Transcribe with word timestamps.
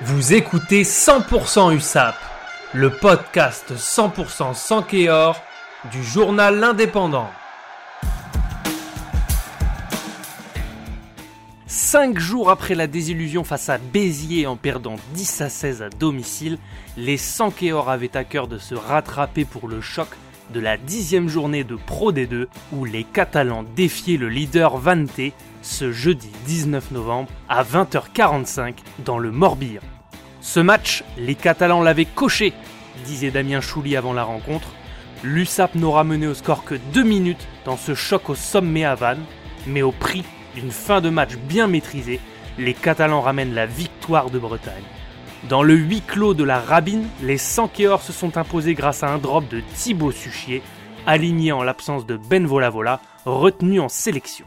Vous 0.00 0.32
écoutez 0.32 0.82
100% 0.82 1.76
USAP, 1.76 2.16
le 2.72 2.90
podcast 2.90 3.72
100% 3.76 4.54
sans 4.54 4.82
du 5.92 6.02
journal 6.02 6.58
L'Indépendant. 6.58 7.28
Cinq 11.66 12.18
jours 12.18 12.50
après 12.50 12.74
la 12.74 12.86
désillusion 12.86 13.44
face 13.44 13.68
à 13.68 13.78
Béziers 13.78 14.46
en 14.46 14.56
perdant 14.56 14.96
10 15.12 15.42
à 15.42 15.48
16 15.48 15.82
à 15.82 15.90
domicile, 15.90 16.58
les 16.96 17.18
Sankéor 17.18 17.88
avaient 17.88 18.16
à 18.16 18.24
cœur 18.24 18.48
de 18.48 18.58
se 18.58 18.74
rattraper 18.74 19.44
pour 19.44 19.68
le 19.68 19.80
choc 19.80 20.08
de 20.52 20.60
la 20.60 20.76
dixième 20.76 21.28
journée 21.28 21.64
de 21.64 21.76
Pro 21.76 22.12
D2 22.12 22.46
où 22.72 22.84
les 22.84 23.04
Catalans 23.04 23.64
défiaient 23.74 24.16
le 24.16 24.28
leader 24.28 24.76
Vante 24.76 25.32
ce 25.62 25.92
jeudi 25.92 26.30
19 26.46 26.90
novembre 26.90 27.30
à 27.48 27.64
20h45 27.64 28.74
dans 29.04 29.18
le 29.18 29.30
Morbihan. 29.30 29.80
Ce 30.40 30.60
match, 30.60 31.04
les 31.16 31.34
Catalans 31.34 31.82
l'avaient 31.82 32.04
coché, 32.04 32.52
disait 33.06 33.30
Damien 33.30 33.60
Chouli 33.60 33.96
avant 33.96 34.12
la 34.12 34.24
rencontre. 34.24 34.68
L'USAP 35.22 35.76
n'aura 35.76 36.04
mené 36.04 36.26
au 36.26 36.34
score 36.34 36.64
que 36.64 36.74
deux 36.92 37.04
minutes 37.04 37.46
dans 37.64 37.76
ce 37.76 37.94
choc 37.94 38.28
au 38.28 38.34
sommet 38.34 38.84
à 38.84 38.94
Vannes, 38.94 39.24
mais 39.66 39.82
au 39.82 39.92
prix 39.92 40.24
d'une 40.54 40.72
fin 40.72 41.00
de 41.00 41.08
match 41.08 41.36
bien 41.36 41.68
maîtrisée, 41.68 42.20
les 42.58 42.74
Catalans 42.74 43.22
ramènent 43.22 43.54
la 43.54 43.66
victoire 43.66 44.30
de 44.30 44.38
Bretagne. 44.38 44.82
Dans 45.48 45.64
le 45.64 45.74
huis 45.74 46.02
clos 46.02 46.34
de 46.34 46.44
la 46.44 46.60
Rabine, 46.60 47.08
les 47.20 47.36
Sankéors 47.36 48.02
se 48.02 48.12
sont 48.12 48.36
imposés 48.38 48.74
grâce 48.74 49.02
à 49.02 49.08
un 49.08 49.18
drop 49.18 49.48
de 49.48 49.60
Thibaut 49.74 50.12
Suchier, 50.12 50.62
aligné 51.04 51.50
en 51.50 51.64
l'absence 51.64 52.06
de 52.06 52.16
Ben 52.16 52.46
Volavola, 52.46 53.00
retenu 53.24 53.80
en 53.80 53.88
sélection. 53.88 54.46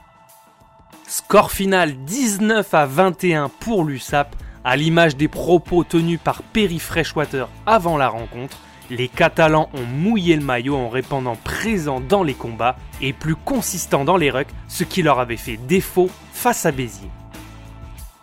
Score 1.05 1.51
final 1.51 1.97
19 2.05 2.73
à 2.73 2.85
21 2.85 3.49
pour 3.59 3.83
l'USAP, 3.83 4.37
à 4.63 4.77
l'image 4.77 5.17
des 5.17 5.27
propos 5.27 5.83
tenus 5.83 6.19
par 6.23 6.41
Perry 6.41 6.79
Freshwater 6.79 7.49
avant 7.65 7.97
la 7.97 8.07
rencontre. 8.07 8.57
Les 8.89 9.09
Catalans 9.09 9.69
ont 9.73 9.85
mouillé 9.85 10.37
le 10.37 10.45
maillot 10.45 10.77
en 10.77 10.87
répandant 10.87 11.35
présent 11.35 11.99
dans 11.99 12.23
les 12.23 12.35
combats 12.35 12.77
et 13.01 13.11
plus 13.11 13.35
consistant 13.35 14.05
dans 14.05 14.17
les 14.17 14.29
rucks, 14.29 14.47
ce 14.69 14.85
qui 14.85 15.01
leur 15.01 15.19
avait 15.19 15.35
fait 15.35 15.57
défaut 15.57 16.09
face 16.31 16.65
à 16.65 16.71
Béziers. 16.71 17.11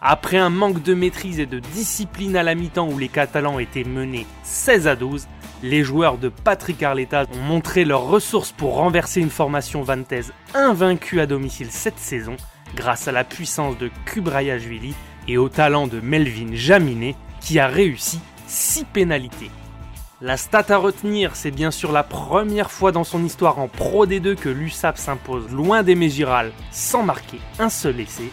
Après 0.05 0.37
un 0.37 0.51
manque 0.51 0.83
de 0.83 0.95
maîtrise 0.95 1.39
et 1.39 1.47
de 1.47 1.61
discipline 1.61 2.37
à 2.37 2.43
la 2.43 2.57
mi-temps 2.57 2.89
où 2.89 2.99
les 2.99 3.07
Catalans 3.07 3.61
étaient 3.61 3.85
menés 3.85 4.27
16 4.43 4.89
à 4.89 4.97
12, 4.97 5.29
les 5.63 5.85
joueurs 5.85 6.19
de 6.19 6.29
Patrick 6.29 6.83
Arleta 6.83 7.25
ont 7.33 7.41
montré 7.41 7.85
leurs 7.85 8.09
ressources 8.09 8.51
pour 8.51 8.75
renverser 8.75 9.21
une 9.21 9.31
formation 9.31 9.83
vantaise 9.83 10.33
invaincue 10.55 11.21
à 11.21 11.27
domicile 11.27 11.71
cette 11.71 12.01
saison 12.01 12.35
grâce 12.75 13.07
à 13.07 13.13
la 13.13 13.23
puissance 13.23 13.79
de 13.79 13.93
Kubrayashvili 14.07 14.93
et 15.29 15.39
au 15.39 15.49
talent 15.49 15.87
de 15.87 16.01
Melvin 16.01 16.53
Jaminet 16.53 17.15
qui 17.41 17.61
a 17.61 17.69
réussi 17.69 18.19
6 18.49 18.87
pénalités. 18.87 19.53
La 20.21 20.37
stat 20.37 20.67
à 20.71 20.79
retenir, 20.79 21.37
c'est 21.37 21.53
bien 21.53 21.71
sûr 21.71 21.93
la 21.93 22.03
première 22.03 22.73
fois 22.73 22.91
dans 22.91 23.05
son 23.05 23.25
histoire 23.25 23.61
en 23.61 23.69
Pro 23.69 24.05
D2 24.05 24.35
que 24.35 24.49
l'USAP 24.49 24.99
s'impose 24.99 25.49
loin 25.53 25.85
des 25.85 25.95
Mégirales 25.95 26.51
sans 26.73 27.05
marquer 27.05 27.39
un 27.61 27.69
seul 27.69 28.01
essai. 28.01 28.31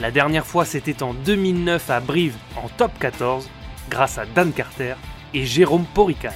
La 0.00 0.10
dernière 0.10 0.46
fois, 0.46 0.64
c'était 0.64 1.02
en 1.02 1.12
2009 1.12 1.90
à 1.90 2.00
Brive 2.00 2.36
en 2.56 2.70
top 2.70 2.90
14, 2.98 3.50
grâce 3.90 4.16
à 4.16 4.24
Dan 4.24 4.50
Carter 4.50 4.94
et 5.34 5.44
Jérôme 5.44 5.84
Porical. 5.94 6.34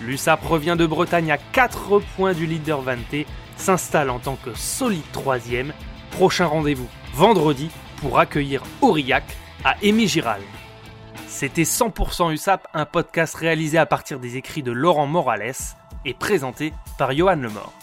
L'USAP 0.00 0.42
revient 0.46 0.74
de 0.78 0.86
Bretagne 0.86 1.30
à 1.30 1.36
4 1.36 2.00
points 2.16 2.32
du 2.32 2.46
leader 2.46 2.80
Vanté, 2.80 3.26
s'installe 3.58 4.08
en 4.08 4.18
tant 4.18 4.36
que 4.36 4.54
solide 4.54 5.02
troisième. 5.12 5.74
Prochain 6.12 6.46
rendez-vous 6.46 6.88
vendredi 7.12 7.70
pour 8.00 8.18
accueillir 8.18 8.62
Aurillac 8.80 9.24
à 9.64 9.74
Aimé 9.82 10.06
Giral. 10.06 10.40
C'était 11.26 11.64
100% 11.64 12.32
USAP, 12.32 12.66
un 12.72 12.86
podcast 12.86 13.34
réalisé 13.34 13.76
à 13.76 13.84
partir 13.84 14.18
des 14.18 14.36
écrits 14.38 14.62
de 14.62 14.72
Laurent 14.72 15.06
Morales 15.06 15.52
et 16.06 16.14
présenté 16.14 16.72
par 16.96 17.12
Johan 17.12 17.36
Lemort. 17.36 17.74